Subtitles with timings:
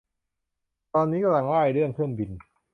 [0.93, 2.29] ตอนนี้กำลังร่ายเรื่องเครื่องบิน